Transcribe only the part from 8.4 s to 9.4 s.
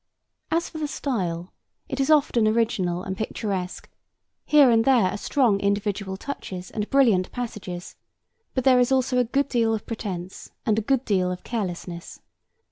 but there is also a